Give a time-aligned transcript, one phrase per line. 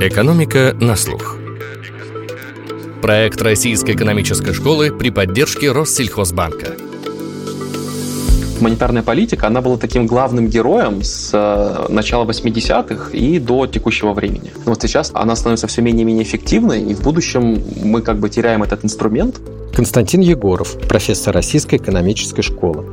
[0.00, 1.36] Экономика на слух.
[3.00, 6.74] Проект Российской экономической школы при поддержке Россельхозбанка.
[8.60, 14.52] Монетарная политика, она была таким главным героем с э, начала 80-х и до текущего времени.
[14.64, 18.18] Но вот сейчас она становится все менее и менее эффективной, и в будущем мы как
[18.18, 19.40] бы теряем этот инструмент.
[19.72, 22.84] Константин Егоров, профессор Российской экономической школы.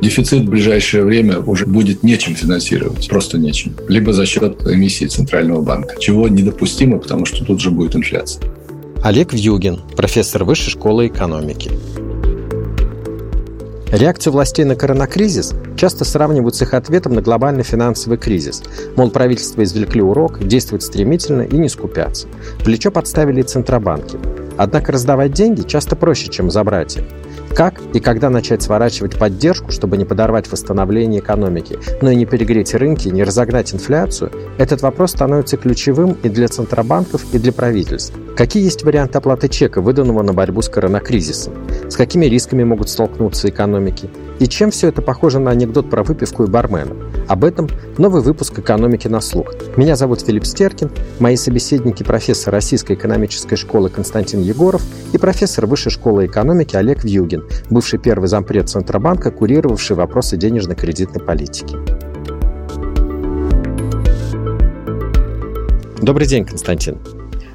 [0.00, 3.74] Дефицит в ближайшее время уже будет нечем финансировать, просто нечем.
[3.88, 8.42] Либо за счет эмиссии Центрального банка, чего недопустимо, потому что тут же будет инфляция.
[9.02, 11.70] Олег Вьюгин, профессор Высшей школы экономики.
[13.90, 18.62] Реакцию властей на коронакризис часто сравнивают с их ответом на глобальный финансовый кризис.
[18.96, 22.28] Мол, правительство извлекли урок, действует стремительно и не скупятся.
[22.64, 24.18] Плечо подставили и центробанки.
[24.58, 27.04] Однако раздавать деньги часто проще, чем забрать их.
[27.54, 32.74] Как и когда начать сворачивать поддержку, чтобы не подорвать восстановление экономики, но и не перегреть
[32.74, 38.14] рынки, не разогнать инфляцию, этот вопрос становится ключевым и для центробанков, и для правительств.
[38.36, 41.54] Какие есть варианты оплаты чека, выданного на борьбу с коронакризисом?
[41.88, 44.08] С какими рисками могут столкнуться экономики?
[44.38, 46.94] И чем все это похоже на анекдот про выпивку и бармена?
[47.26, 49.52] Об этом новый выпуск «Экономики на слух».
[49.76, 55.90] Меня зовут Филипп Стеркин, мои собеседники профессор Российской экономической школы Константин Егоров и профессор Высшей
[55.90, 61.76] школы экономики Олег Вьюгин, бывший первый зампред Центробанка, курировавший вопросы денежно-кредитной политики.
[66.00, 66.98] Добрый день, Константин.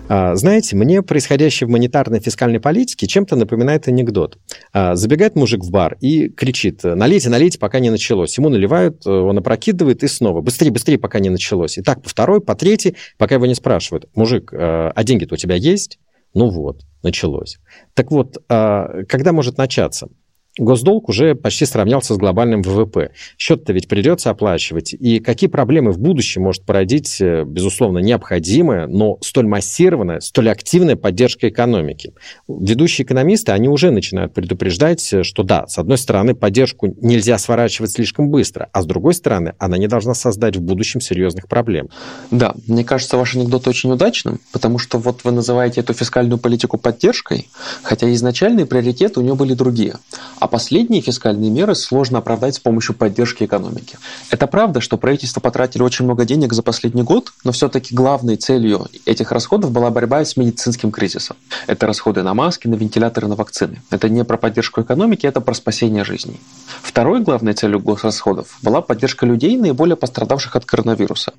[0.10, 4.38] А, знаете, мне происходящее в монетарной фискальной политике чем-то напоминает анекдот.
[4.74, 8.38] А, забегает мужик в бар и кричит, налейте, налейте, пока не началось.
[8.38, 11.78] Ему наливают, э, он опрокидывает и снова, быстрее, быстрее, пока не началось.
[11.78, 15.38] И так по второй, по третьей, пока его не спрашивают, мужик, э, а деньги-то у
[15.38, 16.00] тебя есть?
[16.34, 17.60] Ну вот, началось.
[17.94, 20.10] Так вот, а, когда может начаться?
[20.60, 23.10] Госдолг уже почти сравнялся с глобальным ВВП.
[23.40, 24.94] Счет-то ведь придется оплачивать.
[24.94, 30.96] И какие проблемы в будущем может породить, э, безусловно, необходимая, но столь массированная, столь активная
[30.96, 32.14] поддержка экономики?
[32.48, 37.92] Ведущие экономисты, они уже начинают предупреждать, э, что да, с одной стороны, поддержку нельзя сворачивать
[37.92, 41.90] слишком быстро, а с другой стороны, она не должна создать в будущем серьезных проблем.
[42.30, 46.78] Да, мне кажется, ваш анекдот очень удачным, потому что вот вы называете эту фискальную политику
[46.78, 47.50] поддержкой,
[47.82, 49.96] хотя изначальные приоритеты у нее были другие
[50.44, 53.98] а последние фискальные меры сложно оправдать с помощью поддержки экономики.
[54.30, 58.88] Это правда, что правительство потратили очень много денег за последний год, но все-таки главной целью
[59.06, 61.38] этих расходов была борьба с медицинским кризисом.
[61.66, 63.82] Это расходы на маски, на вентиляторы, на вакцины.
[63.90, 66.42] Это не про поддержку экономики, это про спасение жизней.
[66.82, 71.32] Второй главной целью госрасходов была поддержка людей, наиболее пострадавших от коронавируса.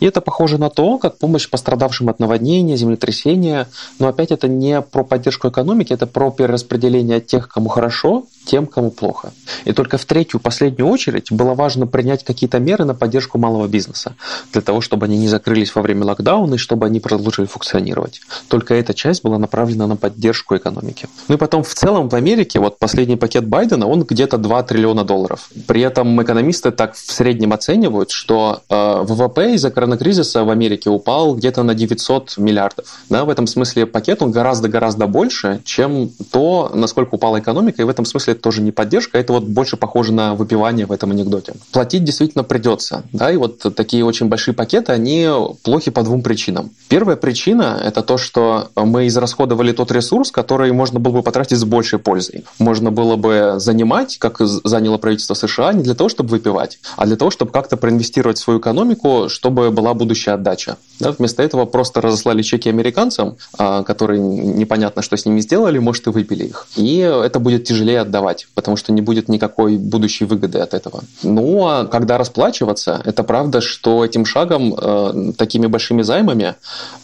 [0.00, 3.68] И это похоже на то, как помощь пострадавшим от наводнения, землетрясения,
[3.98, 8.90] но опять это не про поддержку экономики, это про перераспределение тех, кому хорошо, тем, кому
[8.90, 9.32] плохо.
[9.64, 14.14] И только в третью, последнюю очередь было важно принять какие-то меры на поддержку малого бизнеса,
[14.52, 18.20] для того, чтобы они не закрылись во время локдауна и чтобы они продолжили функционировать.
[18.48, 21.08] Только эта часть была направлена на поддержку экономики.
[21.28, 25.04] Ну и потом в целом в Америке, вот последний пакет Байдена, он где-то 2 триллиона
[25.04, 25.48] долларов.
[25.68, 31.36] При этом экономисты так в среднем оценивают, что э, ВВП из-за коронакризиса в Америке упал
[31.36, 32.86] где-то на 900 миллиардов.
[33.08, 37.88] Да, в этом смысле пакет он гораздо-гораздо больше, чем то, насколько упала экономика, и в
[37.88, 41.54] этом смысле тоже не поддержка, это вот больше похоже на выпивание в этом анекдоте.
[41.72, 45.28] Платить действительно придется, да, и вот такие очень большие пакеты, они
[45.62, 46.70] плохи по двум причинам.
[46.88, 51.64] Первая причина– это то, что мы израсходовали тот ресурс, который можно было бы потратить с
[51.64, 52.44] большей пользой.
[52.58, 57.16] Можно было бы занимать, как заняло правительство США, не для того, чтобы выпивать, а для
[57.16, 60.76] того, чтобы как-то проинвестировать в свою экономику, чтобы была будущая отдача.
[60.98, 66.06] Да, вместо этого просто разослали чеки американцам, а, которые непонятно, что с ними сделали, может,
[66.06, 66.66] и выпили их.
[66.76, 71.02] И это будет тяжелее отдавать отдавать, потому что не будет никакой будущей выгоды от этого.
[71.22, 76.54] Ну, а когда расплачиваться, это правда, что этим шагом, э, такими большими займами,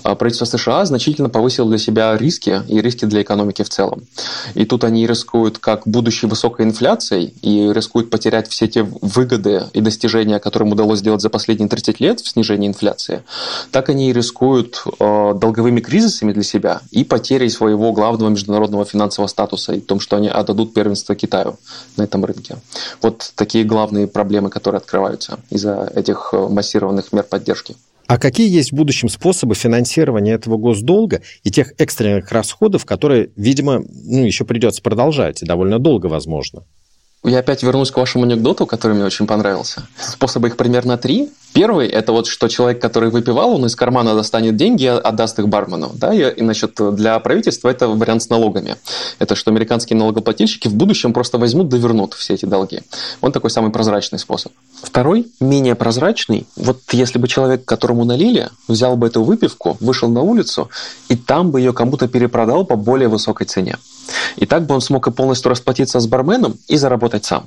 [0.05, 4.03] э, правительство США значительно повысило для себя риски и риски для экономики в целом.
[4.55, 9.81] И тут они рискуют как будущей высокой инфляцией и рискуют потерять все те выгоды и
[9.81, 13.23] достижения, которые им удалось сделать за последние 30 лет в снижении инфляции,
[13.71, 19.29] так они и рискуют э, долговыми кризисами для себя и потерей своего главного международного финансового
[19.29, 21.57] статуса и том, что они отдадут первенство первенство Китаю
[21.97, 22.57] на этом рынке.
[23.03, 27.77] Вот такие главные проблемы, которые открываются из-за этих э, массированных мер поддержки.
[28.09, 33.83] А какие есть в будущем способы финансирования этого госдолга и тех экстренных расходов, которые, видимо,
[34.05, 36.63] ну, еще придется продолжать, и довольно долго, возможно?
[37.25, 39.87] Я опять вернусь к вашему анекдоту, который мне очень понравился.
[39.99, 41.33] Способы их примерно три.
[41.53, 45.49] Первый– это вот что человек, который выпивал, он из кармана достанет деньги и отдаст их
[45.49, 45.91] бармену.
[45.95, 46.15] Да?
[46.15, 48.77] И, и значит, для правительства это вариант с налогами.
[49.19, 52.83] Это что американские налогоплательщики в будущем просто возьмут да вернут все эти долги.
[53.23, 54.53] Он такой самый прозрачный способ.
[54.83, 56.47] Второй, менее прозрачный.
[56.57, 60.69] Вот если бы человек, которому налили, взял бы эту выпивку, вышел на улицу,
[61.09, 63.79] и там бы ее кому-то перепродал по более высокой цене.
[64.37, 67.47] И так бы он смог и полностью расплатиться с барменом и заработать сам.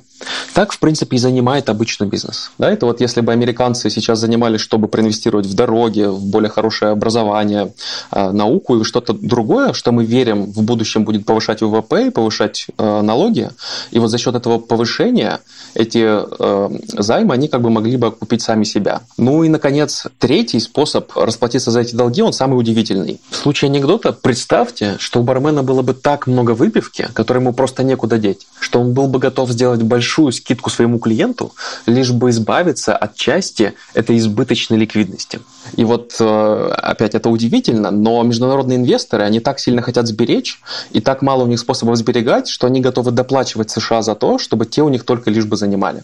[0.54, 2.50] Так, в принципе, и занимает обычный бизнес.
[2.58, 6.92] Да, это вот если бы американцы сейчас занимались, чтобы проинвестировать в дороги, в более хорошее
[6.92, 7.72] образование,
[8.10, 12.66] э, науку и что-то другое, что мы верим в будущем будет повышать ВВП и повышать
[12.76, 13.50] э, налоги,
[13.90, 15.40] и вот за счет этого повышения
[15.74, 19.02] эти э, займы, они как бы могли бы купить сами себя.
[19.16, 23.20] Ну и, наконец, третий способ расплатиться за эти долги, он самый удивительный.
[23.30, 27.52] В случае анекдота представьте, что у бармена было бы так много много выпивки, которой ему
[27.52, 31.52] просто некуда деть, что он был бы готов сделать большую скидку своему клиенту,
[31.86, 35.40] лишь бы избавиться от части этой избыточной ликвидности.
[35.76, 40.60] И вот э, опять это удивительно, но международные инвесторы, они так сильно хотят сберечь,
[40.92, 44.66] и так мало у них способов сберегать, что они готовы доплачивать США за то, чтобы
[44.66, 46.02] те у них только лишь бы занимали.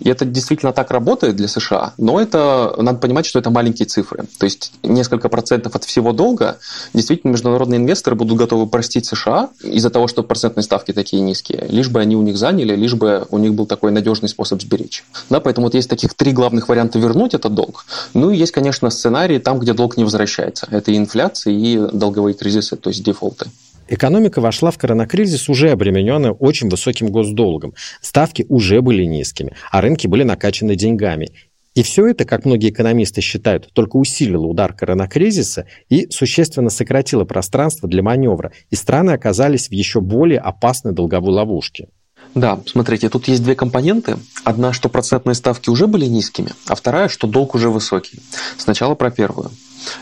[0.00, 4.24] И это действительно так работает для США, но это надо понимать, что это маленькие цифры.
[4.38, 6.58] То есть несколько процентов от всего долга
[6.94, 11.88] действительно международные инвесторы будут готовы простить США из-за того, что процентные ставки такие низкие, лишь
[11.88, 15.04] бы они у них заняли, лишь бы у них был такой надежный способ сберечь.
[15.30, 17.84] Да, поэтому вот есть таких три главных варианта вернуть этот долг.
[18.14, 20.66] Ну и есть, конечно, сценарии там, где долг не возвращается.
[20.70, 23.46] Это и инфляция, и долговые кризисы, то есть дефолты.
[23.88, 27.74] Экономика вошла в коронакризис уже обремененная очень высоким госдолгом.
[28.00, 31.30] Ставки уже были низкими, а рынки были накачаны деньгами.
[31.74, 37.88] И все это, как многие экономисты считают, только усилило удар коронакризиса и существенно сократило пространство
[37.88, 41.88] для маневра, и страны оказались в еще более опасной долговой ловушке.
[42.34, 44.16] Да, смотрите, тут есть две компоненты.
[44.44, 48.20] Одна, что процентные ставки уже были низкими, а вторая, что долг уже высокий.
[48.58, 49.50] Сначала про первую.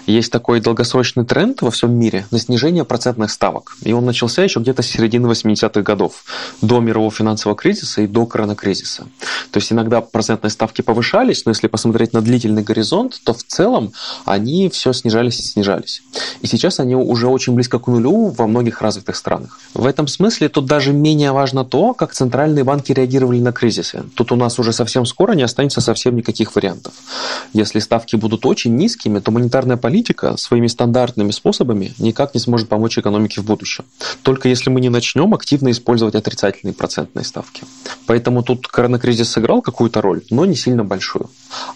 [0.06, 3.76] Есть такой долгосрочный тренд во всем мире на снижение процентных ставок.
[3.82, 6.24] И он начался еще где-то с середины 80-х годов,
[6.62, 9.06] до мирового финансового кризиса и до коронакризиса.
[9.50, 13.92] То есть иногда процентные ставки повышались, но если посмотреть на длительный горизонт, то в целом
[14.24, 16.02] они все снижались и снижались.
[16.40, 19.58] И сейчас они уже очень близко к нулю во многих развитых странах.
[19.74, 24.04] В этом смысле тут даже менее важно то, как центральные банки реагировали на кризисы.
[24.14, 26.92] Тут у нас уже совсем скоро не останется совсем никаких вариантов.
[27.52, 32.68] Если ставки будут очень низкими, то монетарная монетарная политика своими стандартными способами никак не сможет
[32.68, 33.84] помочь экономике в будущем.
[34.22, 37.64] Только если мы не начнем активно использовать отрицательные процентные ставки.
[38.06, 41.28] Поэтому тут коронакризис сыграл какую-то роль, но не сильно большую.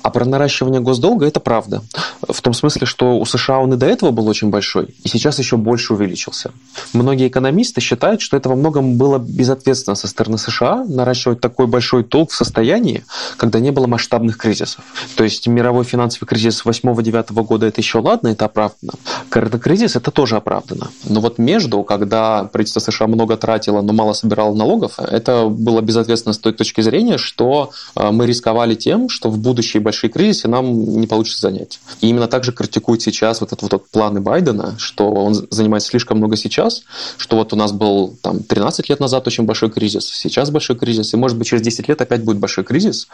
[0.03, 1.83] А про наращивание госдолга– это правда.
[2.29, 5.39] В том смысле, что у США он и до этого был очень большой, и сейчас
[5.39, 6.51] еще больше увеличился.
[6.93, 12.05] Многие экономисты считают, что это во многом было безответственно со стороны США наращивать такой большой
[12.05, 13.05] долг в состоянии,
[13.37, 14.85] когда не было масштабных кризисов.
[15.17, 18.95] То есть мировой финансовый кризис 8-9 года– это еще ладно, это оправдано.
[19.29, 20.91] Коронакризис– это тоже оправдано.
[21.05, 26.33] Но вот между, когда правительство США много тратило, но мало собирало налогов, это было безответственно
[26.33, 31.01] с той точки зрения, что э, мы рисковали тем, что в будущие большие кризисы нам
[31.01, 31.81] не получится занять.
[32.01, 36.19] И именно так же критикуют сейчас вот этот вот планы Байдена, что он занимает слишком
[36.19, 36.83] много сейчас,
[37.19, 41.13] что вот у нас был там 13 лет назад очень большой кризис, сейчас большой кризис,
[41.13, 43.09] и может быть через 10 лет опять будет большой кризис,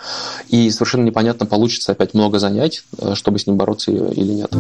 [0.48, 4.50] и совершенно непонятно, получится опять много занять, э, чтобы с ним бороться или нет.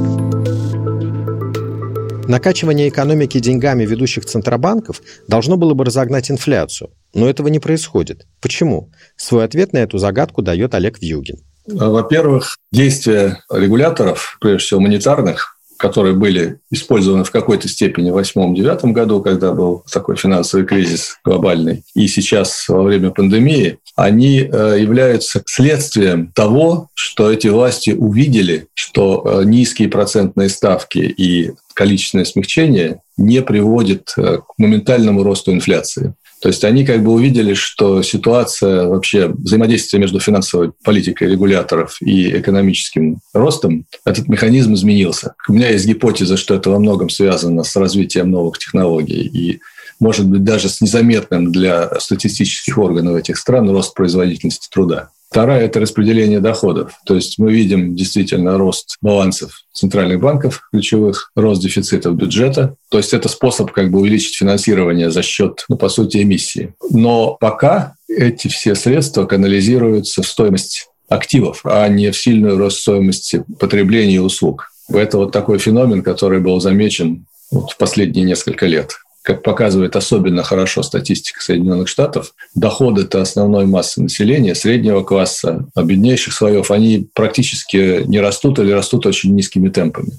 [2.30, 8.26] Накачивание экономики деньгами ведущих центробанков должно было бы разогнать инфляцию, но этого не происходит.
[8.40, 8.92] Почему?
[9.16, 11.38] Свой ответ на эту загадку дает Олег Вьюгин.
[11.66, 19.22] Во-первых, действия регуляторов, прежде всего монетарных, которые были использованы в какой-то степени в 2008-2009 году,
[19.22, 26.32] когда был такой финансовый кризис глобальный, и сейчас во время пандемии, они э, являются следствием
[26.34, 34.12] того, что эти власти увидели, что э, низкие процентные ставки и количественное смягчение не приводит
[34.18, 36.14] э, к моментальному росту инфляции.
[36.40, 42.30] То есть они как бы увидели, что ситуация вообще взаимодействия между финансовой политикой регуляторов и
[42.38, 45.34] экономическим ростом, этот механизм изменился.
[45.48, 49.60] У меня есть гипотеза, что это во многом связано с развитием новых технологий и
[50.00, 55.10] может быть даже с незаметным для статистических органов этих стран рост производительности труда.
[55.30, 56.94] Вторая– это распределение доходов.
[57.06, 62.74] То есть мы видим действительно рост балансов центральных банков ключевых, рост дефицитов бюджета.
[62.88, 66.74] То есть это способ как бы увеличить финансирование за счет, ну, по сути, эмиссии.
[66.90, 73.44] Но пока эти все средства канализируются в стоимость активов, а не в сильную рост стоимости
[73.60, 74.72] потребления и услуг.
[74.88, 78.96] Это вот такой феномен, который был замечен вот в последние несколько лет.
[79.22, 85.82] Как показывает особенно хорошо статистика Соединенных Штатов, доходы это основной массы населения, среднего класса, а
[85.82, 90.12] беднейших слоев, они практически не растут или растут очень низкими темпами.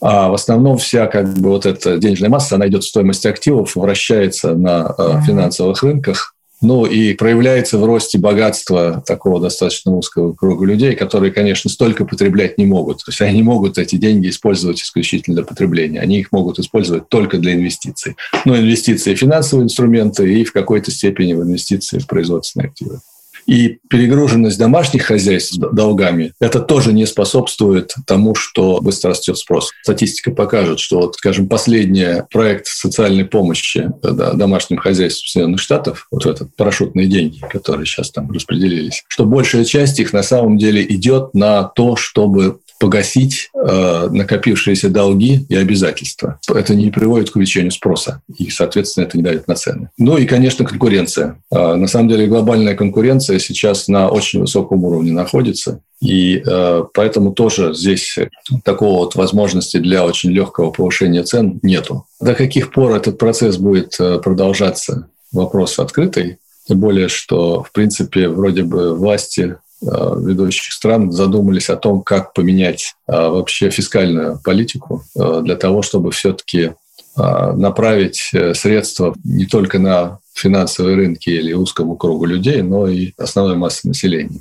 [0.00, 3.76] А в основном вся как бы вот эта денежная масса, она идет в стоимость активов,
[3.76, 10.64] вращается на э, финансовых рынках, ну и проявляется в росте богатства такого достаточно узкого круга
[10.66, 12.98] людей, которые, конечно, столько потреблять не могут.
[12.98, 16.00] То есть они не могут эти деньги использовать исключительно для потребления.
[16.00, 18.16] Они их могут использовать только для инвестиций.
[18.44, 23.00] Ну, инвестиции в финансовые инструменты и в какой-то степени в инвестиции в производственные активы.
[23.46, 29.70] И перегруженность домашних хозяйств долгами, это тоже не способствует тому, что быстро растет спрос.
[29.82, 36.26] Статистика покажет, что, вот, скажем, последний проект социальной помощи да, домашним хозяйствам Соединенных Штатов, вот
[36.26, 41.34] этот парашютные деньги, которые сейчас там распределились, что большая часть их на самом деле идет
[41.34, 46.38] на то, чтобы погасить э, накопившиеся долги и обязательства.
[46.48, 49.90] Это не приводит к увеличению спроса, и, соответственно, это не дает на цены.
[49.98, 51.38] Ну и, конечно, конкуренция.
[51.50, 57.32] Э, на самом деле глобальная конкуренция сейчас на очень высоком уровне находится, и э, поэтому
[57.32, 58.18] тоже здесь
[58.64, 62.06] такого вот возможности для очень легкого повышения цен нету.
[62.20, 65.08] До каких пор этот процесс будет э, продолжаться?
[65.32, 66.38] Вопрос открытый.
[66.68, 72.94] Тем более, что, в принципе, вроде бы власти ведущих стран задумались о том, как поменять
[73.06, 76.72] э, вообще фискальную политику э, для того, чтобы все-таки
[77.18, 83.88] направить средства не только на финансовые рынки или узкому кругу людей, но и основной массы
[83.88, 84.40] населения.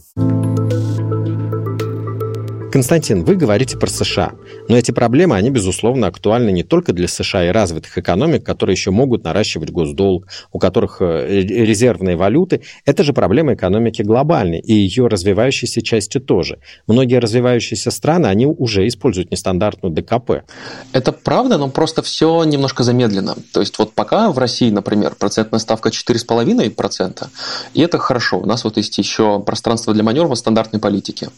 [2.76, 4.34] Константин, вы говорите про США,
[4.68, 8.92] но эти проблемы, они, безусловно, актуальны не только для США и развитых экономик, которые еще
[8.92, 12.64] могут наращивать госдолг, у которых э, резервные валюты.
[12.84, 16.60] Это же проблема экономики глобальной и ее развивающейся части тоже.
[16.86, 20.44] Многие развивающиеся страны, они уже используют нестандартную ДКП.
[20.92, 23.36] Это правда, но просто все немножко замедлено.
[23.54, 27.28] То есть вот пока в России, например, процентная ставка 4,5%,
[27.74, 28.40] и это хорошо.
[28.40, 31.30] У нас вот есть еще пространство для маневра стандартной политики.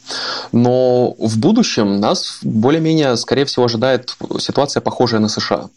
[0.51, 5.69] Но в будущем нас более-менее, скорее всего, ожидает ситуация похожая на США.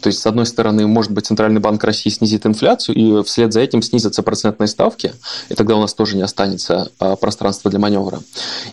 [0.00, 3.60] То есть, с одной стороны, может быть, Центральный банк России снизит инфляцию, и вслед за
[3.60, 5.12] этим снизятся процентные ставки,
[5.48, 8.20] и тогда у нас тоже не останется а, пространства для маневра.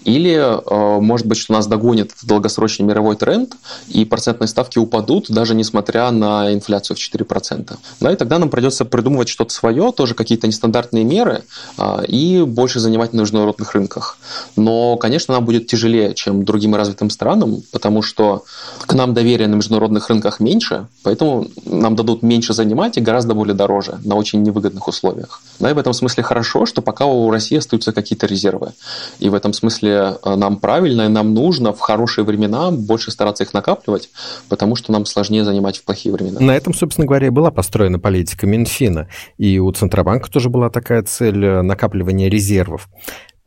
[0.04, 3.56] Или, а, может быть, что нас догонит долгосрочный мировой тренд,
[3.88, 7.78] и процентные ставки упадут, даже несмотря на инфляцию в 4%.
[8.00, 11.44] Да, и тогда нам придется придумывать что-то свое, тоже какие-то нестандартные меры,
[11.78, 14.18] а, и больше занимать на международных рынках.
[14.56, 18.44] Но, конечно, нам будет тяжелее чем другим развитым странам, потому что
[18.86, 23.54] к нам доверия на международных рынках меньше, поэтому нам дадут меньше занимать и гораздо более
[23.54, 25.42] дороже на очень невыгодных условиях.
[25.60, 28.74] Да, и в этом смысле хорошо, что пока у России остаются какие-то резервы.
[29.20, 33.44] И в этом смысле э, нам правильно и нам нужно в хорошие времена больше стараться
[33.44, 34.10] их накапливать,
[34.50, 36.40] потому что нам сложнее занимать в плохие времена.
[36.40, 39.08] На этом, собственно говоря, была построена политика Минфина.
[39.38, 42.90] И у Центробанка тоже была такая цель э, накапливания резервов.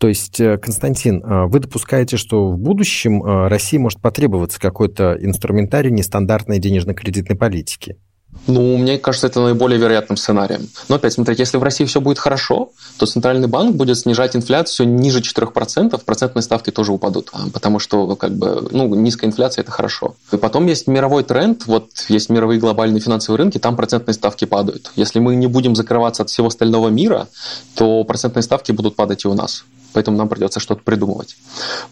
[0.00, 5.14] То есть, э, Константин, э, вы допускаете, что в будущем э, России может потребоваться какой-то
[5.21, 7.99] инструментарий нестандартной денежно-кредитной политики?
[8.47, 10.69] Ну, мне кажется, это наиболее вероятным сценарием.
[10.88, 14.88] Но опять, смотрите, если в России все будет хорошо, то Центральный банк будет снижать инфляцию
[14.88, 19.71] ниже 4%, процентные ставки тоже упадут, а, потому что как бы, ну, низкая инфляция– это
[19.71, 20.14] хорошо.
[20.33, 24.92] И потом есть мировой тренд, вот есть мировые глобальные финансовые рынки, там процентные ставки падают.
[24.97, 27.28] Если мы не будем закрываться от всего остального мира,
[27.75, 31.37] то процентные ставки будут падать и у нас поэтому нам придется что-то придумывать.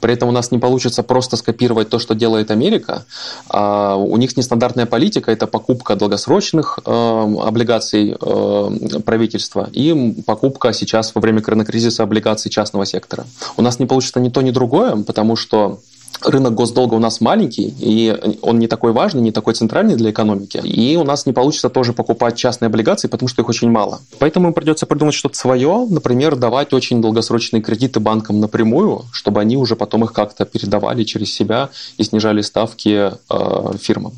[0.01, 3.05] При этом у нас не получится просто скопировать то, что делает Америка.
[3.49, 11.15] А у них нестандартная политика– это покупка долгосрочных э, облигаций э, правительства и покупка сейчас
[11.15, 13.27] во время коронакризиса облигаций частного сектора.
[13.57, 15.81] У нас не получится ни то, ни другое, потому что
[16.25, 20.61] рынок госдолга у нас маленький, и он не такой важный, не такой центральный для экономики.
[20.65, 24.01] И у нас не получится тоже покупать частные облигации, потому что их очень мало.
[24.19, 29.77] Поэтому придется придумать что-то свое, например, давать очень долгосрочные кредиты банкам напрямую, чтобы они уже
[29.77, 34.13] потом их как-то передавали через себя и снижали ставки э, фирмам.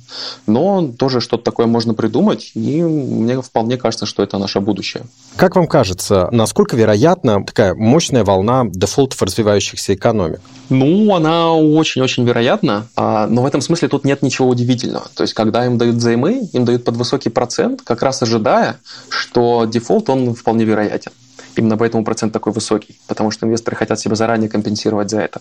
[0.47, 5.05] Но тоже что-то такое можно придумать, и мне вполне кажется, что это наше будущее.
[5.37, 10.41] Как вам кажется, насколько вероятна такая мощная волна дефолтов развивающихся экономик?
[10.69, 15.09] Ну, она очень-очень вероятна, а, но в этом смысле тут нет ничего удивительного.
[15.15, 18.77] То есть, когда им дают займы, им дают под высокий процент, как раз ожидая,
[19.09, 21.13] что дефолт, он вполне вероятен.
[21.57, 25.41] Именно поэтому процент такой высокий, потому что инвесторы хотят себя заранее компенсировать за это.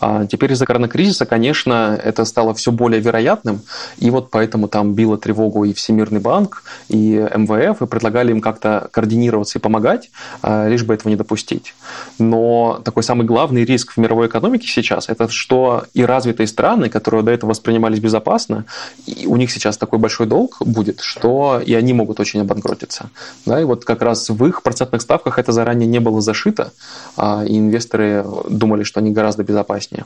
[0.00, 3.62] А теперь из-за коронакризиса, конечно, это стало все более вероятным,
[3.98, 8.88] и вот поэтому там било тревогу и Всемирный банк, и МВФ, и предлагали им как-то
[8.90, 10.10] координироваться и помогать,
[10.42, 11.74] а, лишь бы этого не допустить.
[12.18, 17.22] Но такой самый главный риск в мировой экономике сейчас– это что и развитые страны, которые
[17.22, 18.64] до этого воспринимались безопасно,
[19.06, 23.10] и у них сейчас такой большой долг будет, что и они могут очень обанкротиться.
[23.46, 26.72] Да, и вот как раз в их процентных ставках это заранее не было зашито,
[27.16, 30.04] а, и инвесторы думали, что они гораздо безопаснее.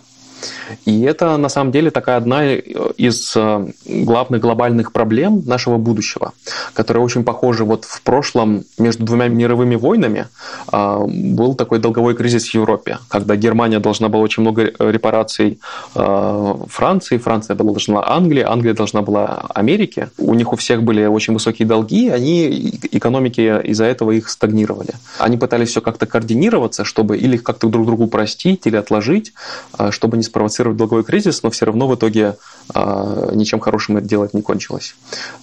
[0.84, 6.32] И это на самом деле такая одна из э, главных глобальных проблем нашего будущего,
[6.74, 10.26] которая очень похожа вот в прошлом между двумя мировыми войнами
[10.68, 15.60] а, был такой долговой кризис в Европе, когда Германия должна была очень много репараций
[15.94, 20.10] э, Франции, Франция должна Англии, Англия должна была Америке.
[20.18, 24.90] У них у всех были очень высокие долги, они экономики из-за этого их стагнировали.
[25.18, 29.32] Они пытались все как-то координироваться, чтобы или как-то друг другу простить, или отложить,
[29.78, 32.36] э, чтобы не спровоцировать долговой кризис, но все равно в итоге
[32.74, 34.94] а, ничем хорошим это делать не кончилось.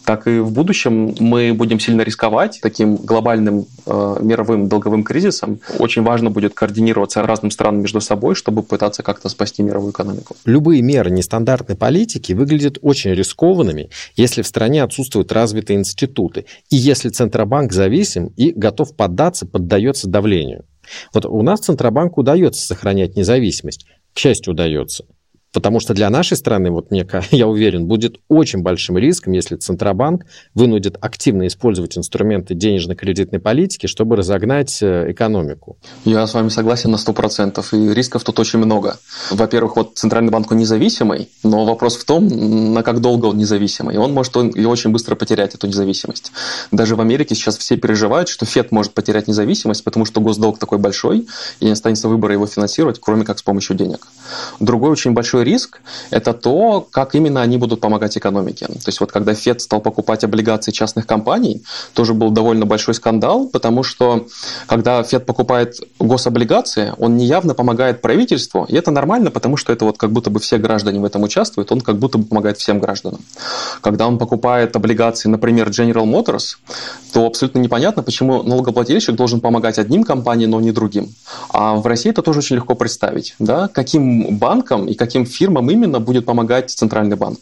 [0.06, 5.60] Так и в будущем мы будем сильно рисковать таким глобальным а, мировым долговым кризисом.
[5.80, 10.36] Очень важно будет координироваться разным странам между собой, чтобы пытаться как-то спасти мировую экономику.
[10.46, 17.10] Любые меры нестандартной политики выглядят очень рискованными, если в стране отсутствуют развитые институты, и если
[17.10, 20.66] Центробанк зависим и готов поддаться, поддается давлению.
[21.14, 25.06] Вот у нас Центробанку удается сохранять независимость, к счастью, удается.
[25.56, 30.26] Потому что для нашей страны, вот мне, я уверен, будет очень большим риском, если Центробанк
[30.54, 35.78] вынудит активно использовать инструменты денежно-кредитной политики, чтобы разогнать э, экономику.
[36.04, 38.98] Я с вами согласен на 100%, и рисков тут очень много.
[39.32, 43.98] Во-первых, вот Центральный банк он независимый, но вопрос в том, на как долго он независимый.
[43.98, 46.34] Он может и очень быстро потерять эту независимость.
[46.74, 50.80] Даже в Америке сейчас все переживают, что Фед может потерять независимость, потому что госдолг такой
[50.80, 51.28] большой,
[51.62, 54.06] и не останется выбора его финансировать, кроме как с помощью денег.
[54.60, 55.14] Другой очень
[55.46, 58.66] риск– это то, как именно они будут помогать экономике.
[58.66, 63.48] То есть вот когда Фед стал покупать облигации частных компаний, тоже был довольно большой скандал,
[63.48, 64.28] потому что
[64.68, 69.98] когда Фед покупает гособлигации, он неявно помогает правительству, и это нормально, потому что это вот
[69.98, 73.22] как будто бы все граждане в этом участвуют, он как будто бы помогает всем гражданам.
[73.82, 76.58] Когда он покупает облигации, например, General Motors,
[77.14, 81.14] то абсолютно непонятно, почему налогоплательщик должен помогать одним компаниям, но не другим.
[81.58, 83.34] А в России это тоже очень легко представить.
[83.40, 83.70] Да?
[83.70, 87.40] Каким банкам и каким фирмам именно будет помогать Центральный банк?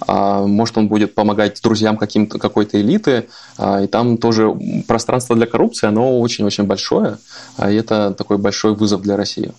[0.00, 4.52] А, может, он будет помогать друзьям каким-то, какой-то элиты, а, и там тоже
[4.88, 7.18] пространство для коррупции, оно очень-очень большое,
[7.56, 9.52] а это такой большой вызов для России.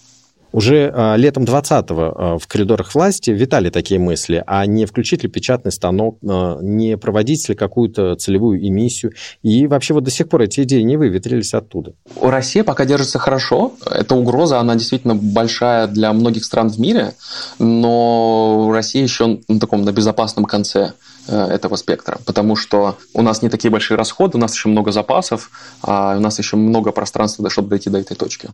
[0.54, 5.30] Уже э, летом 20-го э, в коридорах власти витали такие мысли, а не включить ли
[5.30, 9.14] печатный станок, э, не проводить ли какую-то целевую эмиссию.
[9.42, 11.94] И вообще вот до сих пор эти идеи не выветрились оттуда.
[12.22, 13.74] Россия пока держится хорошо.
[13.90, 17.16] Эта угроза, она действительно большая для многих стран в мире,
[17.58, 20.94] но Россия еще на таком на безопасном конце
[21.26, 25.52] этого спектра, потому что у нас не такие большие расходы, у нас еще много запасов,
[25.82, 28.50] а у нас еще много пространства, чтобы дойти до этой точки.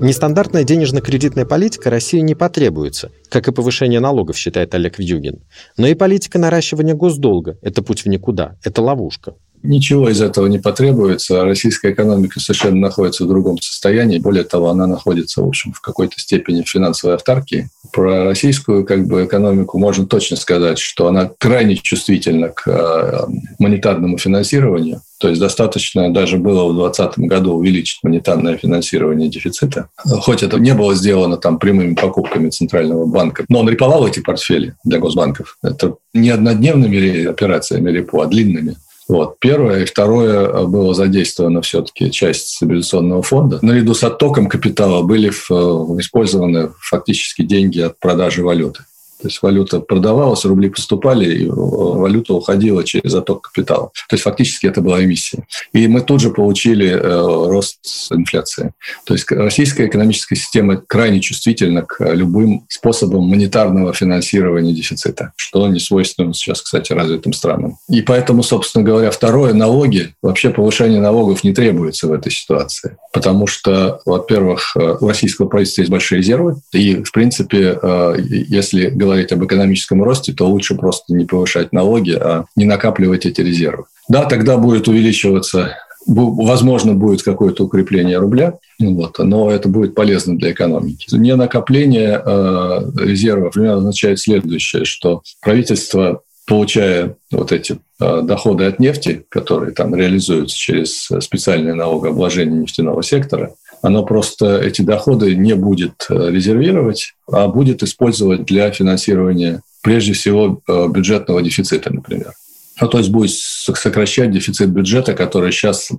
[0.00, 5.42] Нестандартная денежно-кредитная политика России не потребуется, как и повышение налогов, считает Олег Вьюгин.
[5.76, 9.34] Но и политика наращивания госдолга– это путь в никуда, это ловушка.
[9.62, 11.44] Ничего из этого не потребуется.
[11.44, 14.18] Российская экономика совершенно находится в другом состоянии.
[14.18, 17.68] Более того, она находится, в общем, в какой-то степени финансовой автаркии.
[17.92, 23.26] Про российскую как бы, экономику можно точно сказать, что она крайне чувствительна к э,
[23.58, 25.02] монетарному финансированию.
[25.18, 29.90] То есть достаточно даже было в 2020 году увеличить монетарное финансирование дефицита.
[29.98, 34.74] Хоть это не было сделано там прямыми покупками Центрального банка, но он реповал эти портфели
[34.82, 35.58] для госбанков.
[35.62, 38.76] Это не однодневными операциями репо, а длинными.
[39.10, 39.40] Вот.
[39.40, 39.82] Первое.
[39.82, 43.58] И второе, э, было задействовано все-таки часть стабилизационного фонда.
[43.60, 48.84] Наряду с оттоком капитала были э, использованы фактически деньги от продажи валюты.
[49.20, 53.90] То есть валюта продавалась, рубли поступали, и валюта уходила через отток капитала.
[54.08, 55.46] То есть фактически это была эмиссия.
[55.72, 57.80] И мы тут же получили э, рост
[58.10, 58.72] инфляции.
[59.04, 65.80] То есть российская экономическая система крайне чувствительна к любым способам монетарного финансирования дефицита, что не
[65.80, 67.76] свойственно сейчас, кстати, развитым странам.
[67.88, 72.96] И поэтому, собственно говоря, второе, налоги, вообще повышение налогов не требуется в этой ситуации.
[73.12, 78.88] Потому что, во-первых, э, у российского правительства есть большие резервы, и, в принципе, э, если
[78.88, 83.40] говорить говорить об экономическом росте, то лучше просто не повышать налоги, а не накапливать эти
[83.40, 83.84] резервы.
[84.08, 90.52] Да, тогда будет увеличиваться возможно, будет какое-то укрепление рубля, вот, но это будет полезно для
[90.52, 91.14] экономики.
[91.14, 99.24] Не накопление э, резервов означает следующее, что правительство получая вот эти э, доходы от нефти,
[99.28, 106.30] которые там реализуются через специальное налогообложение нефтяного сектора, оно просто эти доходы не будет э,
[106.30, 112.32] резервировать, а будет использовать для финансирования прежде всего бюджетного дефицита, например.
[112.80, 115.90] Ну, то есть будет сокращать дефицит бюджета, который сейчас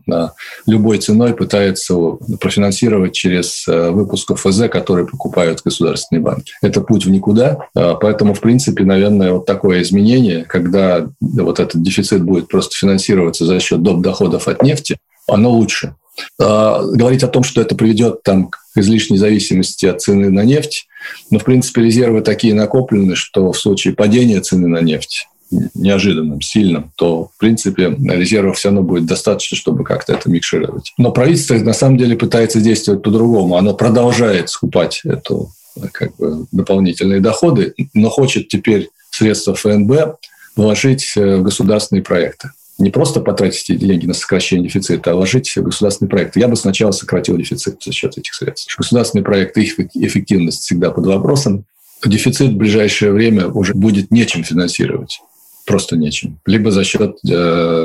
[0.66, 1.96] любой ценой пытается
[2.40, 6.54] профинансировать через э, выпуск ФЗ, который покупают государственные банки.
[6.62, 7.68] Это путь в никуда.
[7.74, 13.60] Поэтому, в принципе, наверное, вот такое изменение, когда вот этот дефицит будет просто финансироваться за
[13.60, 14.02] счет доп.
[14.02, 15.96] доходов от нефти, оно лучше.
[16.40, 20.88] А, говорить о том, что это приведет там, к излишней зависимости от цены на нефть,
[21.30, 25.28] но, в принципе, резервы такие накоплены, что в случае падения цены на нефть
[25.74, 30.94] неожиданным, сильным, то, в принципе, резервов все равно будет достаточно, чтобы как-то это микшировать.
[30.98, 33.58] Но правительство, на самом деле, пытается действовать по-другому.
[33.58, 35.52] Оно продолжает скупать эту
[35.92, 40.16] как бы, дополнительные доходы, но хочет теперь средства ФНБ
[40.56, 42.52] вложить в государственные проекты.
[42.82, 46.40] Не просто потратить деньги на сокращение дефицита, а вложить в государственные проекты.
[46.40, 48.76] Я бы сначала сократил дефицит за счет этих средств.
[48.76, 51.66] Государственные проекты, их эффективность всегда под вопросом.
[52.04, 55.22] Дефицит в ближайшее время уже будет нечем финансировать
[55.68, 56.40] просто нечем.
[56.48, 57.30] Либо за счет э,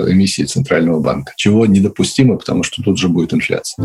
[0.08, 3.84] эмиссии Центрального банка, чего недопустимо, потому что тут же будет инфляция.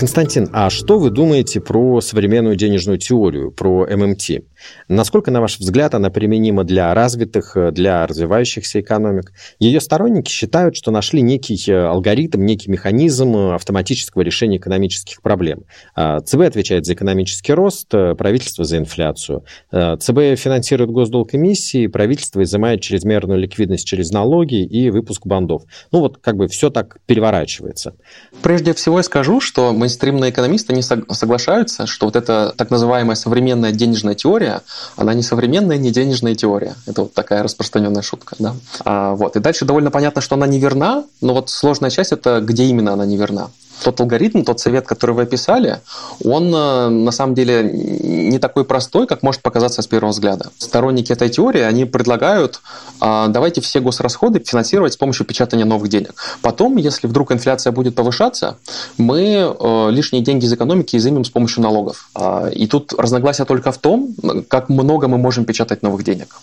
[0.00, 4.44] Константин, а что вы думаете про современную денежную теорию, про ММТ?
[4.88, 9.32] Насколько, на ваш взгляд, она применима для развитых, для развивающихся экономик?
[9.58, 15.64] Ее сторонники считают, что нашли некий э, алгоритм, некий механизм автоматического решения экономических проблем.
[15.94, 19.44] А, ЦБ отвечает за экономический рост, э, правительство за инфляцию.
[19.72, 25.62] Э, ЦБ финансирует госдолг эмиссии, правительство изымает чрезмерную ликвидность через налоги и выпуск бандов.
[25.92, 27.94] Ну вот как бы все так переворачивается.
[28.42, 33.72] Прежде всего я скажу, что мейнстримные экономисты не соглашаются, что вот эта так называемая современная
[33.72, 34.49] денежная теория,
[34.96, 36.74] она не современная, не денежная теория.
[36.86, 38.36] Это вот такая распространенная шутка.
[38.38, 38.54] Да?
[38.84, 39.36] А, вот.
[39.36, 42.92] И дальше довольно понятно, что она не верна, но вот сложная часть– это где именно
[42.92, 43.50] она не верна
[43.82, 45.80] тот алгоритм, тот совет, который вы описали,
[46.24, 50.50] он э, на самом деле не такой простой, как может показаться с первого взгляда.
[50.58, 52.60] Сторонники этой теории, они предлагают,
[53.00, 56.14] а, давайте все госрасходы финансировать с помощью печатания новых денег.
[56.42, 58.58] Потом, если вдруг инфляция будет повышаться,
[58.98, 62.08] мы э, лишние деньги из экономики изымем с помощью налогов.
[62.14, 64.14] А, и тут разногласие только в том,
[64.48, 66.36] как много мы можем печатать новых денег.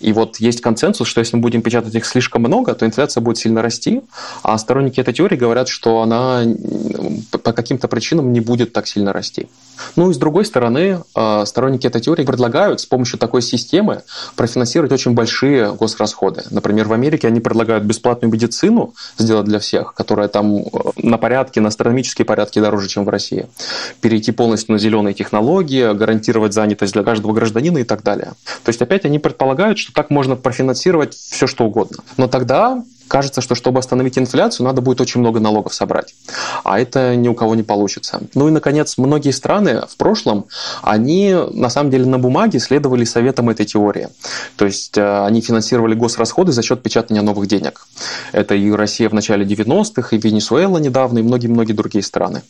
[0.00, 3.38] И вот есть консенсус, что если мы будем печатать их слишком много, то инфляция будет
[3.38, 4.02] сильно расти,
[4.42, 6.42] а сторонники этой теории говорят, что она
[7.30, 9.48] по каким-то причинам не будет так сильно расти.
[9.96, 14.02] Ну и с другой стороны, а, сторонники этой теории предлагают с помощью такой системы
[14.36, 16.44] профинансировать очень большие госрасходы.
[16.50, 20.62] Например, в Америке они предлагают бесплатную медицину сделать для всех, которая там э,
[20.96, 23.46] на порядке, на астрономические порядки дороже, чем в России.
[24.00, 28.32] Перейти полностью на зеленые технологии, гарантировать занятость для каждого гражданина и так далее.
[28.64, 31.98] То есть опять они предполагают, что так можно профинансировать все, что угодно.
[32.16, 36.14] Но тогда кажется, что чтобы остановить инфляцию, надо будет очень много налогов собрать.
[36.64, 38.20] А это ни у кого не получится.
[38.34, 40.46] Ну и, наконец, многие страны в прошлом,
[40.82, 44.08] они на самом деле на бумаге следовали советам этой теории.
[44.56, 47.86] То есть э, они финансировали госрасходы за счет печатания новых денег.
[48.32, 52.42] Это и Россия в начале 90-х, и Венесуэла недавно, и многие-многие другие страны.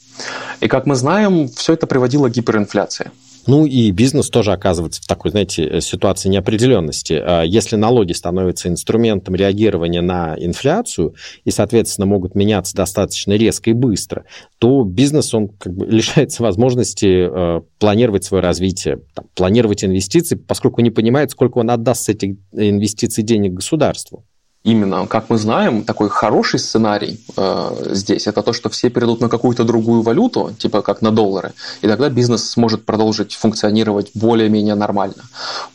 [0.61, 3.11] И, как мы знаем, все это приводило к гиперинфляции.
[3.49, 7.15] Ну и бизнес тоже оказывается в такой, знаете, э, ситуации неопределенности.
[7.15, 13.75] А если налоги становятся инструментом реагирования на инфляцию и, соответственно, могут меняться достаточно резко и
[13.75, 14.25] быстро,
[14.59, 20.81] то бизнес, он как бы лишается возможности э, планировать свое развитие, там, планировать инвестиции, поскольку
[20.81, 24.25] не понимает, сколько он отдаст с этих инвестиций денег государству
[24.65, 29.29] именно, как мы знаем, такой хороший сценарий э, здесь это то, что все перейдут на
[29.29, 35.23] какую-то другую валюту, типа как на доллары, и тогда бизнес сможет продолжить функционировать более-менее нормально.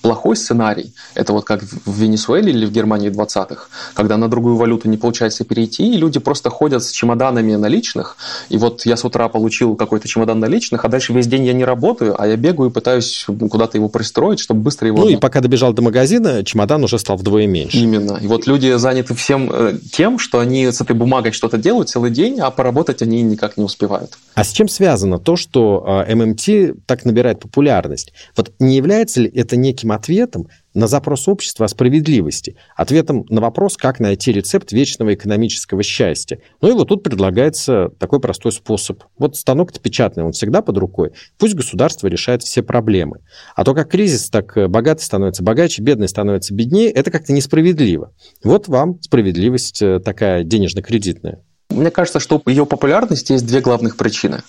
[0.02, 4.89] Плохой сценарий это вот как в Венесуэле или в Германии 20-х, когда на другую валюту
[4.89, 8.17] не получается перейти, и люди просто ходят с чемоданами наличных,
[8.50, 11.65] и вот я с утра получил какой-то чемодан наличных, а дальше весь день я не
[11.65, 15.00] работаю, а я бегаю и пытаюсь куда-то его пристроить, чтобы быстро его...
[15.00, 17.78] Ну и пока добежал до магазина, чемодан уже стал вдвое меньше.
[17.78, 18.19] Именно.
[18.22, 22.12] И вот люди заняты всем э, тем, что они с этой бумагой что-то делают целый
[22.12, 24.17] день, а поработать они никак не успевают.
[24.36, 28.13] А с чем связано то, что э, ММТ так набирает популярность?
[28.36, 33.77] Вот не является ли это неким ответом на запрос общества о справедливости, ответом на вопрос,
[33.77, 36.39] как найти рецепт вечного экономического счастья.
[36.62, 39.03] Ну и вот тут предлагается такой простой способ.
[39.17, 41.12] Вот станок-то печатный, он всегда под рукой.
[41.38, 43.19] Пусть государство решает все проблемы.
[43.55, 48.13] А то как кризис, так э, богатый становится богаче, бедный становится беднее, это как-то несправедливо.
[48.43, 51.41] Вот вам справедливость э, такая денежно-кредитная.
[51.73, 54.43] Мне кажется, что ее популярности есть две главных причины.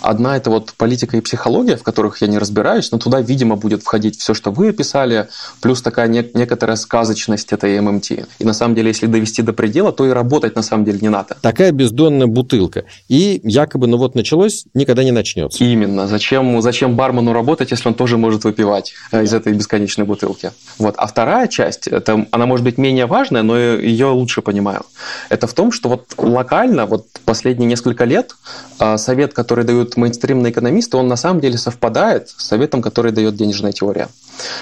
[0.00, 3.82] Одна– это вот политика и психология, в которых я не разбираюсь, но туда, видимо, будет
[3.82, 5.28] входить все, что вы описали,
[5.60, 8.10] плюс такая не- некоторая сказочность этой ММТ.
[8.38, 11.10] И на самом деле, если довести до предела, то и работать на самом деле не
[11.10, 11.36] надо.
[11.42, 12.84] Такая бездонная бутылка.
[13.08, 15.62] И якобы, ну вот началось, никогда не начнется.
[15.62, 16.06] Именно.
[16.06, 20.52] Зачем, зачем бармену работать, если он тоже может выпивать э, из этой бесконечной бутылки?
[20.78, 20.94] Вот.
[20.96, 24.82] А вторая часть, это, она может быть менее важная, но ее лучше понимаю.
[25.28, 28.34] Это в том, что вот локально, вот последние несколько лет,
[28.78, 33.36] э, совет, который дают мейнстримные экономисты, он на самом деле совпадает с советом, который дает
[33.36, 34.08] денежная теория.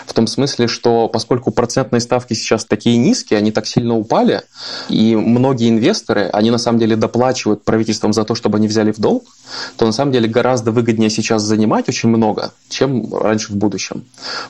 [0.07, 4.43] В том смысле, что поскольку процентные ставки сейчас такие низкие, они так сильно упали,
[4.88, 8.99] и многие инвесторы, они на самом деле доплачивают правительствам за то, чтобы они взяли в
[8.99, 9.25] долг,
[9.77, 14.05] то на самом деле гораздо выгоднее сейчас занимать очень много, чем раньше в будущем.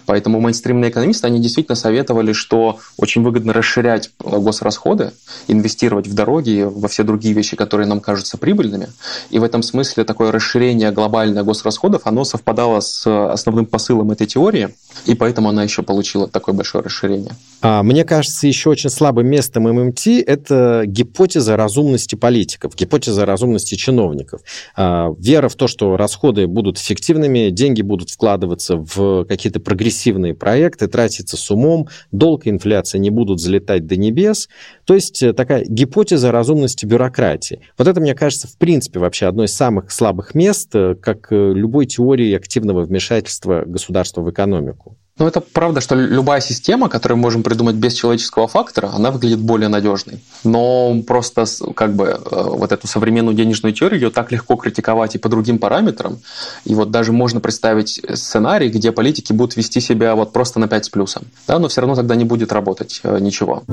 [0.06, 5.12] Поэтому мейнстримные экономисты, они действительно советовали, что очень выгодно расширять госрасходы,
[5.46, 8.88] инвестировать в дороги, во все другие вещи, которые нам кажутся прибыльными.
[9.30, 14.74] И в этом смысле такое расширение глобальных госрасходов, оно совпадало с основным посылом этой теории,
[15.06, 17.32] и поэтому она еще получила такое большое расширение.
[17.60, 24.42] А, мне кажется, еще очень слабым местом ММТ– это гипотеза разумности политиков, гипотеза разумности чиновников.
[24.76, 30.86] А, вера в то, что расходы будут эффективными, деньги будут вкладываться в какие-то прогрессивные проекты,
[30.86, 34.48] тратиться с умом, долг и инфляция не будут залетать до небес.
[34.84, 37.60] То есть э, такая гипотеза разумности бюрократии.
[37.76, 41.52] Вот это, мне кажется, в принципе вообще одно из самых слабых мест, э, как э,
[41.54, 44.96] любой теории активного вмешательства государства в экономику.
[45.18, 49.40] Ну, это правда, что любая система, которую мы можем придумать без человеческого фактора, она выглядит
[49.40, 50.20] более надежной.
[50.44, 55.18] Но просто как бы э, вот эту современную денежную теорию ее так легко критиковать и
[55.18, 56.18] по другим параметрам.
[56.64, 60.84] И вот даже можно представить сценарий, где политики будут вести себя вот просто на 5
[60.84, 61.24] с плюсом.
[61.48, 63.64] Да, но все равно тогда не будет работать э, ничего.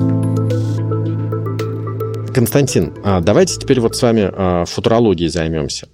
[2.34, 5.88] Константин, а давайте теперь вот с вами футурологией займемся.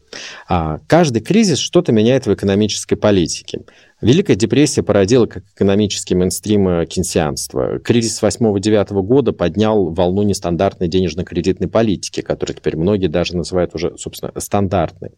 [0.48, 3.60] А, каждый кризис что-то меняет в экономической политике.
[4.02, 7.78] Великая депрессия породила как экономический мейнстрим э, кейнсианства.
[7.78, 14.32] Кризис 8-9 года поднял волну нестандартной денежно-кредитной политики, которую теперь многие даже называют уже, собственно,
[14.36, 15.12] стандартной.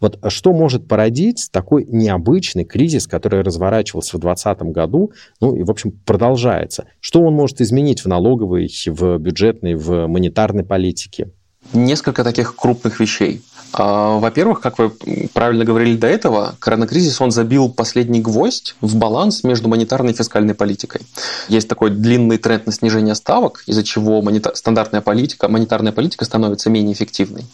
[0.00, 5.70] Вот что может породить такой необычный кризис, который разворачивался в 2020 году, ну и, в
[5.70, 6.86] общем, продолжается?
[6.98, 11.30] Что он может изменить в налоговой, в бюджетной, в монетарной политике?
[11.72, 13.42] Несколько таких крупных вещей.
[13.76, 14.92] А, во-первых, как вы
[15.32, 20.54] правильно говорили до этого, коронакризис, он забил последний гвоздь в баланс между монетарной и фискальной
[20.54, 21.00] политикой.
[21.48, 24.54] Есть такой длинный тренд на снижение ставок, из-за чего монета...
[24.54, 27.46] стандартная политика, монетарная политика становится менее эффективной.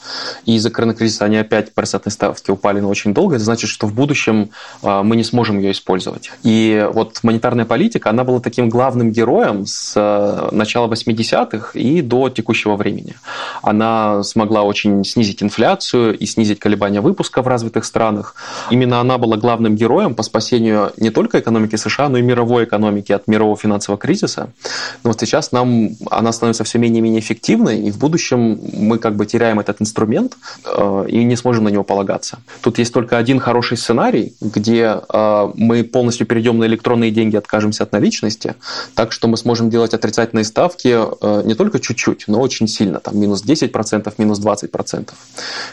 [0.45, 3.37] И из-за коронакризиса они опять процентные ставки упали на очень долго.
[3.37, 4.51] Это значит, что в будущем
[4.83, 6.31] а, мы не сможем ее использовать.
[6.43, 12.29] И вот монетарная политика, она была таким главным героем с а, начала 80-х и до
[12.29, 13.15] текущего времени.
[13.63, 18.35] Она смогла очень снизить инфляцию, и снизить колебания выпуска в развитых странах.
[18.71, 23.13] Именно она была главным героем по спасению не только экономики США, но и мировой экономики
[23.13, 24.53] от мирового финансового кризиса.
[25.05, 28.99] Но вот сейчас нам она становится все менее и менее эффективной, и в будущем мы
[28.99, 32.39] как бы теряем этот инструмент э, и не сможем на него полагаться.
[32.61, 37.85] Тут есть только один хороший сценарий, где э, мы полностью перейдем на электронные деньги, откажемся
[37.85, 38.55] от наличности,
[38.95, 43.19] так что мы сможем делать отрицательные ставки э, не только чуть-чуть, но очень сильно, там
[43.19, 45.11] минус 10%, минус 20%.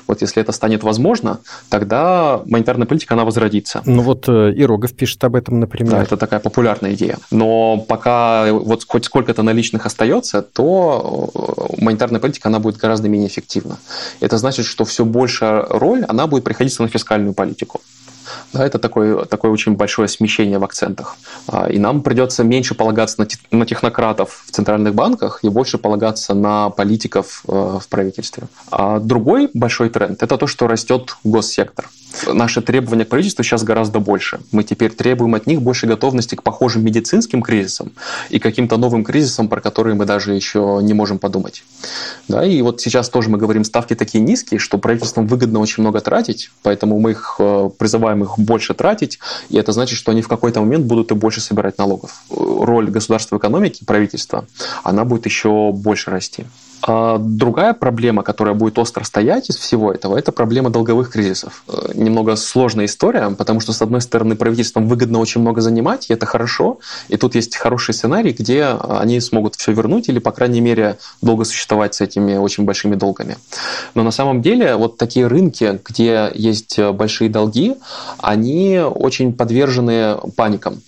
[0.08, 3.82] Вот если это станет возможно, тогда монетарная политика, она возродится.
[3.86, 5.94] Ну вот э, и Рогов пишет об этом, например.
[5.94, 7.18] Да, это такая популярная идея.
[7.32, 13.28] Но пока вот хоть сколько-то наличных остается, то э, монетарная политика, она будет гораздо менее
[13.28, 13.78] эффективна.
[14.20, 17.82] Это значит, что все большая роль, она будет приходиться на фискальную политику.
[18.54, 21.18] Да, это такое, такое очень большое смещение в акцентах.
[21.48, 26.70] А, и нам придется меньше полагаться на технократов в центральных банках и больше полагаться на
[26.70, 28.44] политиков э, в правительстве.
[28.72, 31.90] А другой большой тренд– это то, что растет госсектор.
[32.26, 34.40] Наши требования к правительству сейчас гораздо больше.
[34.52, 37.92] Мы теперь требуем от них больше готовности к похожим медицинским кризисам
[38.30, 41.64] и каким-то новым кризисам, про которые мы даже еще не можем подумать.
[42.28, 46.00] Да, и вот сейчас тоже мы говорим, ставки такие низкие, что правительствам выгодно очень много
[46.00, 47.70] тратить, поэтому мы их э,
[48.18, 51.42] призываем их больше тратить, и это значит, что они в какой-то момент будут и больше
[51.42, 52.24] собирать налогов.
[52.30, 54.46] Роль государства в экономике, правительства,
[54.84, 56.46] она будет еще больше расти.
[56.84, 61.64] А другая проблема, которая будет остро стоять из всего этого, это проблема долговых кризисов.
[61.68, 66.14] Э, немного сложная история, потому что, с одной стороны, правительствам выгодно очень много занимать, и
[66.14, 70.62] это хорошо, и тут есть хороший сценарий, где они смогут все вернуть или, по крайней
[70.62, 73.38] мере, долго существовать с этими очень большими долгами.
[73.96, 77.76] Но на самом деле вот такие рынки, где есть большие долги,
[78.20, 80.82] они очень подвержены паникам.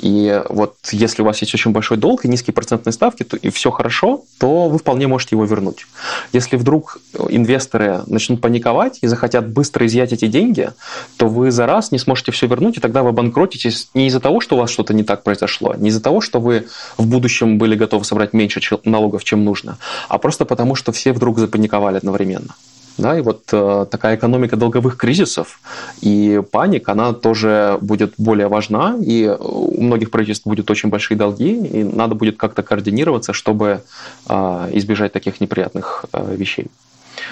[0.00, 3.50] И вот если у вас есть очень большой долг и низкие процентные ставки, то, и
[3.50, 5.86] все хорошо, то вы вполне можете его вернуть.
[6.32, 10.70] Если вдруг инвесторы начнут паниковать и захотят быстро изъять эти деньги,
[11.16, 14.40] то вы за раз не сможете все вернуть, и тогда вы банкротитесь не из-за того,
[14.40, 17.74] что у вас что-то не так произошло, не из-за того, что вы в будущем были
[17.74, 22.54] готовы собрать меньше налогов, чем нужно, а просто потому, что все вдруг запаниковали одновременно.
[22.98, 25.60] Да, и вот э, такая экономика долговых кризисов
[26.02, 31.52] и паник, она тоже будет более важна, и у многих правительств будут очень большие долги,
[31.52, 33.82] и надо будет как-то координироваться, чтобы
[34.28, 36.66] э, избежать таких неприятных э, вещей.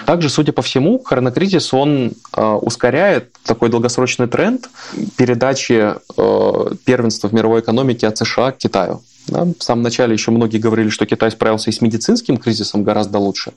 [0.05, 4.69] Также, судя по всему, коронакризис, он э, ускоряет такой долгосрочный тренд
[5.15, 9.01] передачи э, первенства в мировой экономике от США к Китаю.
[9.27, 13.19] Да, в самом начале еще многие говорили, что Китай справился и с медицинским кризисом гораздо
[13.19, 13.53] лучше.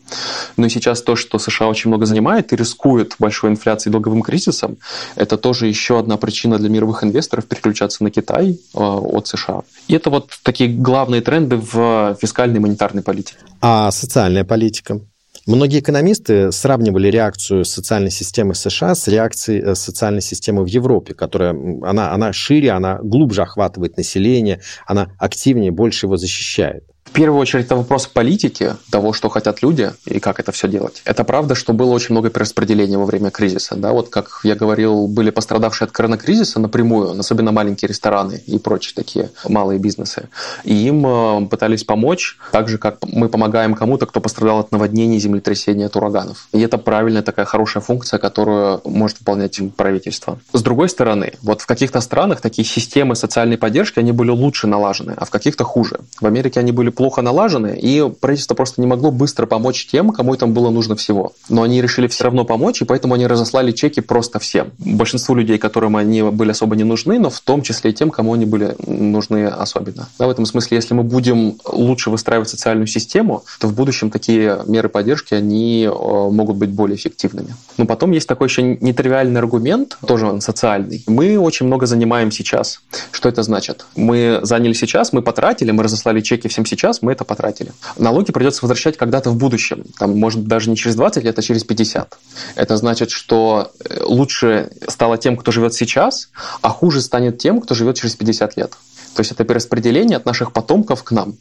[0.57, 4.77] Но сейчас то, что США очень много занимает и рискует большой инфляцией и долговым кризисом,
[5.17, 9.63] это тоже еще одна причина для мировых инвесторов переключаться на Китай э, от США.
[9.89, 13.39] И это вот такие главные тренды в фискальной и монетарной политике.
[13.61, 15.01] А социальная политика?
[15.47, 21.51] Многие экономисты сравнивали реакцию социальной системы США с реакцией э, социальной системы в Европе, которая
[21.83, 27.77] она, она шире, она глубже охватывает население, она активнее, больше его защищает первую очередь это
[27.77, 31.01] вопрос политики, того, что хотят люди и как это все делать.
[31.05, 33.77] Это правда, что было очень много перераспределения во время кризиса.
[33.77, 33.93] Да?
[33.93, 39.31] Вот как я говорил, были пострадавшие от коронакризиса напрямую, особенно маленькие рестораны и прочие такие
[39.49, 40.29] малые бизнесы.
[40.65, 45.19] И им э, пытались помочь, так же, как мы помогаем кому-то, кто пострадал от наводнений,
[45.21, 46.49] землетрясений, от ураганов.
[46.53, 50.41] И это правильная такая хорошая функция, которую может выполнять правительство.
[50.53, 55.15] С другой стороны, вот в каких-то странах такие системы социальной поддержки, они были лучше налажены,
[55.17, 56.01] а в каких-то хуже.
[56.21, 60.37] В Америке они были плохо налажены, и правительство просто не могло быстро помочь тем, кому
[60.37, 61.33] там было нужно всего.
[61.49, 64.73] Но они решили все равно помочь, и поэтому они разослали чеки просто всем.
[64.79, 68.35] Большинству людей, которым они были особо не нужны, но в том числе и тем, кому
[68.35, 70.09] они были нужны особенно.
[70.19, 74.61] Да, в этом смысле, если мы будем лучше выстраивать социальную систему, то в будущем такие
[74.67, 77.55] меры поддержки, они э, могут быть более эффективными.
[77.77, 81.03] Но потом есть такой еще нетривиальный аргумент, тоже он социальный.
[81.07, 82.81] Мы очень много занимаем сейчас.
[83.11, 83.87] Что это значит?
[83.97, 87.73] Мы заняли сейчас, мы потратили, мы разослали чеки всем сейчас, сейчас мы это потратили.
[87.99, 89.85] Налоги придется возвращать когда-то в будущем.
[89.99, 92.19] Там, может, даже не через 20 лет, а через 50.
[92.57, 96.31] Это значит, что э, лучше стало тем, кто живет сейчас,
[96.63, 98.73] а хуже станет тем, кто живет через 50 лет.
[99.15, 101.35] То есть это перераспределение от наших потомков к нам.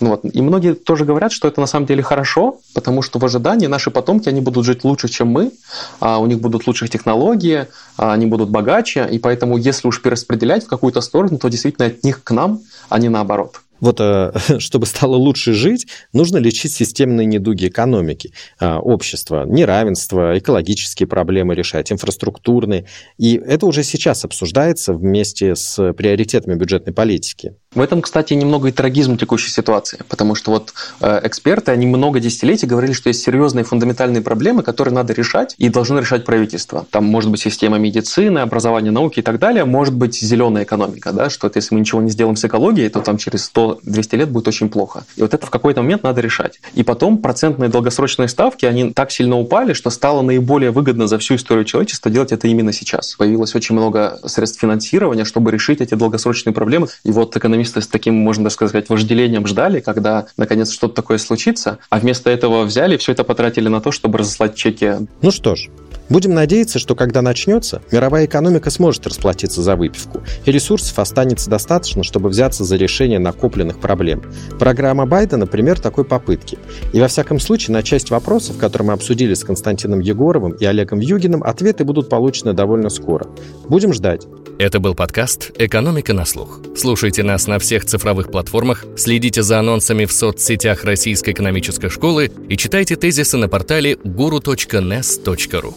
[0.00, 0.20] Ну вот.
[0.24, 3.90] И многие тоже говорят, что это на самом деле хорошо, потому что в ожидании наши
[3.90, 5.52] потомки, они будут жить лучше, чем мы,
[6.00, 7.66] а у них будут лучшие технологии,
[7.98, 12.02] а они будут богаче, и поэтому если уж перераспределять в какую-то сторону, то действительно от
[12.02, 13.60] них к нам, а не наоборот.
[13.80, 21.06] Вот э, чтобы стало лучше жить, нужно лечить системные недуги экономики, э, общества, неравенство, экологические
[21.06, 22.86] проблемы решать, инфраструктурные.
[23.18, 27.54] И это уже сейчас обсуждается вместе с приоритетами бюджетной политики.
[27.78, 32.18] В этом, кстати, немного и трагизм текущей ситуации, потому что вот э, эксперты, они много
[32.18, 36.88] десятилетий говорили, что есть серьезные фундаментальные проблемы, которые надо решать и должны решать правительство.
[36.90, 41.30] Там может быть система медицины, образования, науки и так далее, может быть зеленая экономика, да,
[41.30, 44.70] что если мы ничего не сделаем с экологией, то там через 100-200 лет будет очень
[44.70, 45.04] плохо.
[45.14, 46.58] И вот это в какой-то момент надо решать.
[46.74, 51.36] И потом процентные долгосрочные ставки, они так сильно упали, что стало наиболее выгодно за всю
[51.36, 53.14] историю человечества делать это именно сейчас.
[53.14, 56.88] Появилось очень много средств финансирования, чтобы решить эти долгосрочные проблемы.
[57.04, 61.78] И вот экономика экономисты с таким, можно сказать, вожделением ждали, когда наконец что-то такое случится,
[61.90, 64.92] а вместо этого взяли и все это потратили на то, чтобы разослать чеки.
[65.22, 65.68] Ну что ж,
[66.08, 72.02] Будем надеяться, что когда начнется, мировая экономика сможет расплатиться за выпивку, и ресурсов останется достаточно,
[72.02, 74.22] чтобы взяться за решение накопленных проблем.
[74.58, 76.58] Программа Байдена– пример такой попытки.
[76.92, 81.00] И во всяком случае, на часть вопросов, которые мы обсудили с Константином Егоровым и Олегом
[81.00, 83.26] Югиным, ответы будут получены довольно скоро.
[83.68, 84.26] Будем ждать.
[84.58, 86.60] Это был подкаст «Экономика на слух».
[86.76, 92.56] Слушайте нас на всех цифровых платформах, следите за анонсами в соцсетях Российской экономической школы и
[92.56, 95.74] читайте тезисы на портале guru.nes.ru.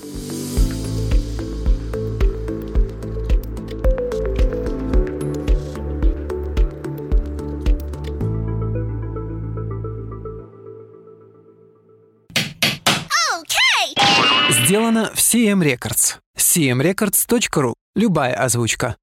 [15.02, 16.18] Сделано в CM Records.
[16.38, 17.74] cmrecords.ru.
[17.96, 18.98] Любая озвучка.